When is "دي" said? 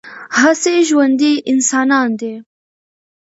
2.19-2.33